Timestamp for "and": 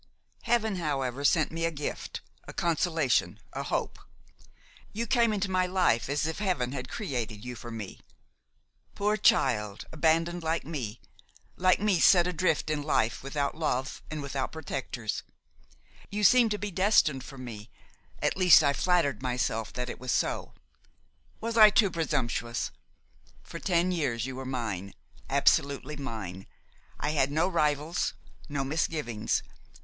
14.09-14.23